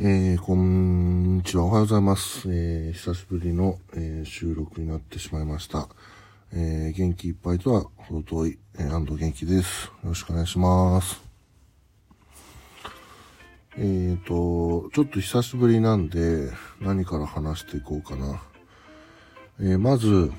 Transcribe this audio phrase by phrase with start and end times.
[0.00, 1.64] えー、こんにちは。
[1.64, 2.48] おはようございます。
[2.48, 5.88] えー、久しぶりの、えー収録になってしまいました。
[6.52, 9.86] えー、元気いっぱいとは程遠い、えー、安藤元気です。
[9.86, 11.20] よろしくお願いします。
[13.76, 18.40] えーと、ちょっと久しぶりなんで、何から話していこうかな。
[19.58, 20.30] えー、まず、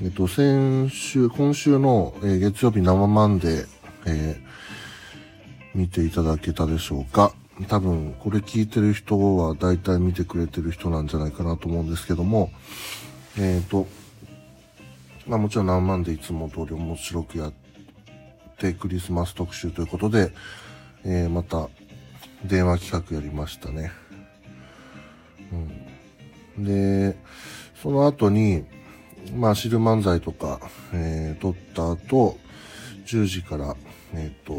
[0.00, 3.66] えっ、と、先週、今週の、えー月曜日生マンデー、
[4.06, 4.52] えー
[5.74, 7.34] 見ていただけたでしょうか
[7.68, 12.50] 多分これ聞いてる人は大体見てくれてる人なんじゃないかなと思うんですけども
[13.38, 13.86] えっ、と
[15.26, 17.52] まあもちろん何万でいつも通り面白くやっ
[18.58, 20.32] てクリスマス特集ということで、
[21.04, 21.68] えーまた
[22.44, 23.92] 電話企画やりましたね。
[26.56, 27.16] うん、で、
[27.80, 28.64] その後に、
[29.36, 30.60] まあ、汁漫才とか、
[30.92, 32.38] えー撮った後、
[33.06, 33.76] 10時から、
[34.14, 34.52] えっ、と、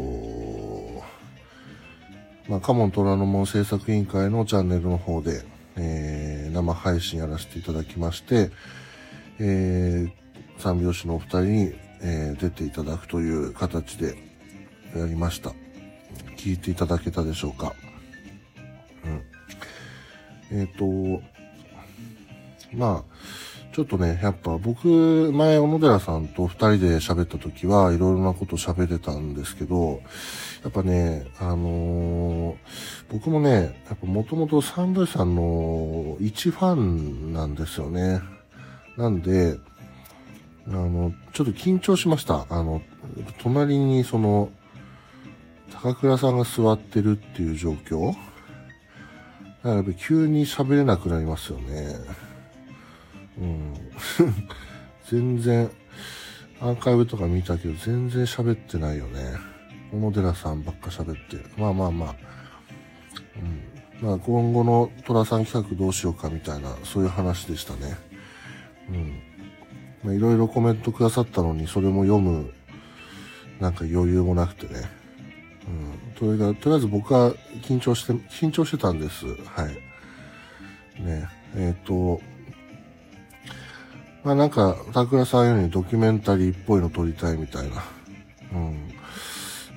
[2.48, 5.42] まあ、カモン虎ノ門制作委員会のチャンネルの方で、
[5.76, 8.50] えー生配信やらせていただきまして、
[9.40, 10.12] えー
[10.58, 14.16] 三拍子のお二人に、えー出ていただくという形で
[14.94, 15.52] やりました。
[16.36, 17.72] 聞いていただけたでしょうか。
[20.52, 20.60] うん。
[20.60, 21.22] えっ、と、
[22.74, 23.13] まあ、
[23.74, 30.00] ちょっとね、やっぱ僕、前、小野寺さんと二人で喋った時はいろいろなこと喋れたんですけど、
[30.62, 32.56] やっぱね、あのー
[33.10, 38.20] 僕もね、やっぱもともとサンドイさんの一ファンなんですよね。
[38.96, 39.58] なんで、
[40.68, 42.46] あの、ちょっと緊張しました。
[42.50, 42.80] あの、
[43.42, 44.50] 隣にその、
[45.82, 48.18] 高倉さんが座ってるっていう状況だか
[49.64, 51.96] らやっぱ急に喋れなくなりますよね。
[53.38, 53.74] うん。
[55.08, 55.70] 全然、
[56.60, 59.20] アーカイブとか見たけど全然喋ってないよね。
[59.92, 61.36] 小野寺さんばっか喋って。
[61.56, 62.14] まあまあまあ。
[64.00, 64.08] うん。
[64.08, 67.96] まあ今後の虎さん企画どうしようかみたいな、そういう話でしたね。
[68.88, 69.20] うん。
[70.02, 72.52] まあいろいろコメントくださったのに、それも読む、
[73.60, 74.80] なんか余裕もなくてね。
[75.68, 76.18] うん。
[76.18, 79.26] それが、とりあえず僕は緊張して、緊張してたんです。
[79.26, 79.68] は
[80.98, 81.02] い。
[81.02, 81.28] ね。
[81.56, 82.20] えっ、と、
[84.24, 87.84] まあなんか、高倉さんようにドキュメンタリーっぽいの撮りたいみたいな。
[88.54, 88.88] うん。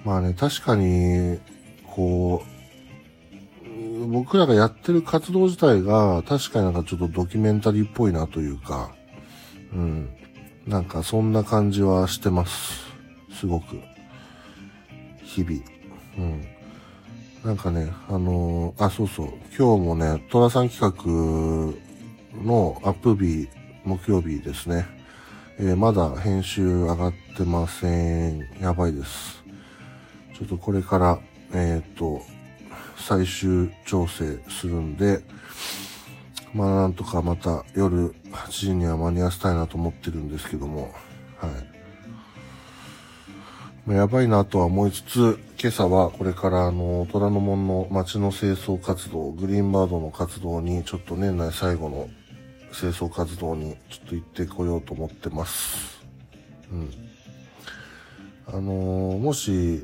[0.06, 1.38] まあね、確かに、
[1.86, 8.92] こう、僕らがやってる活動自体が、確かになんかちょっとドキュメンタリーっぽいなというか、
[9.74, 10.10] うん。
[10.66, 12.86] なんかそんな感じはしてます。
[13.34, 13.82] すごく。
[15.24, 15.60] 日々。
[16.18, 16.46] うん。
[17.44, 19.28] なんかね、あのーあ、そうそう。
[19.58, 23.50] 今日もね、トラさん企画のアップ日、
[23.88, 24.86] 木曜日ですね。
[25.58, 28.46] えーまだ編集上がってません。
[28.60, 29.42] やばいです。
[30.38, 31.20] ちょっとこれから、
[31.54, 32.22] えっ、と、
[32.98, 35.22] 最終調整するんで、
[36.54, 40.94] まあなんとかまた夜8時には間に合わせたいなと思ってるんですけども、
[41.38, 41.52] はい。
[43.86, 52.10] まやばいなとは思いつつ、今朝はこれからあの、虎ノ門の街の清掃活動、グリーンバードの活動に、ちょっと年内最後の
[52.78, 56.00] 清掃活動にちょっと行ってこようと思ってます。
[56.72, 56.94] うん。
[58.46, 59.84] あのーもし、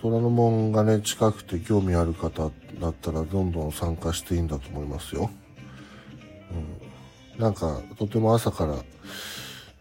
[0.00, 5.30] 虎ノ門がね、近くて興味ある方だったら、どんどん参加していいんだと思いますよ。
[7.36, 7.42] うん。
[7.42, 8.76] なんか、とても朝から、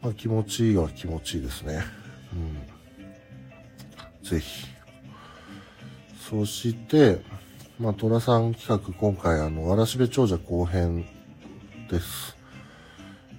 [0.01, 1.81] まあ気持ちいいは気持ちいいですね。
[2.33, 4.29] うん。
[4.29, 4.67] ぜひ。
[6.29, 7.21] そして、
[7.79, 11.05] まあ、虎さん企画、今回、あの、わらしべ長者後編
[11.89, 12.38] です。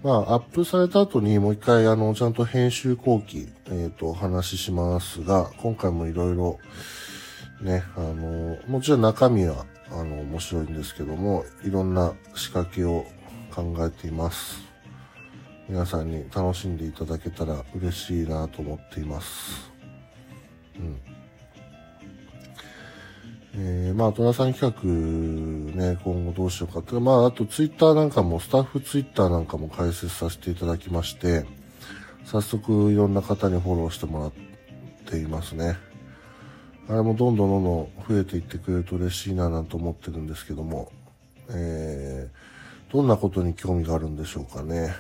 [0.03, 6.59] まあ、アップされた後にもう一回、あの、ちゃんと編集後期、えっ、と、お話ししますが、今回もいろいろ、
[7.61, 13.05] ね、あの、もちろん中身は、あの、面白いんですけども、いろんな仕掛けを
[13.55, 14.63] 考えています。
[15.69, 19.71] 皆さんに楽しんでいただけたら嬉しいなと思っています。
[20.79, 21.10] うん
[23.91, 24.89] え、まあ、トラさん企画
[25.77, 31.45] ね、今後どうしようかって、まあ、あとツイッターなんかも、スタッフツイッターなんかも開設させていただきまして、
[32.25, 34.33] 早速いろんな方にフォローしてもらっ
[35.07, 35.77] ていますね。
[36.89, 40.93] あれもどんどんどんどん増えていってくれると嬉しいななんて思ってるんですけども、
[41.51, 44.95] えー、どんなことに興味があるんでしょうかね。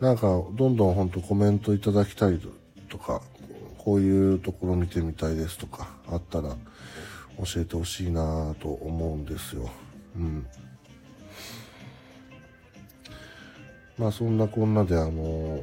[0.00, 2.40] なんか、どんどん本当コメントいただきたい
[2.88, 3.20] とか、
[3.78, 6.56] こういうところ見てみたいですとか、あったら
[7.38, 9.70] 教えてほしいなと思うんですよ。
[10.16, 10.46] うん。
[13.98, 15.62] まあそんなこんなであの、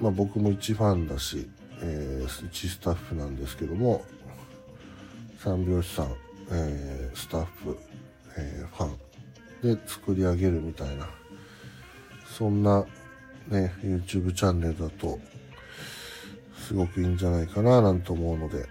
[0.00, 1.48] まあ僕も一ファンだし、
[1.80, 4.04] えー、一スタッフなんですけども、
[5.38, 6.14] 三拍子さん、
[6.50, 7.78] えー、スタッフ、
[8.36, 11.08] えー、ファンで作り上げるみたいな、
[12.36, 12.84] そんな
[13.48, 15.18] ね、YouTube チャンネルだと、
[16.66, 18.66] すごくいいんじゃないかななんて思うので、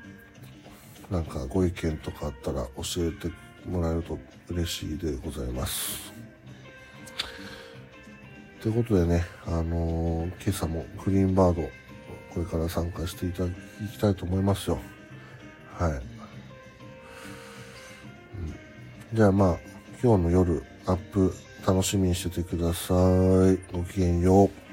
[1.09, 3.31] なんかご意見とかあったら教えて
[3.65, 4.17] もらえると
[4.49, 6.11] 嬉しいでございます。
[8.61, 11.61] ということでね、あのー、今朝もグリーンバード、
[12.33, 13.49] これから参加していただ
[13.91, 14.79] きたいと思いますよ。
[15.77, 15.91] はい。
[15.91, 16.01] うん、
[19.13, 19.57] じゃあまあ、
[20.03, 21.33] 今日の夜、アップ
[21.65, 22.97] 楽しみにしててください。
[23.71, 24.66] ごきげんよう。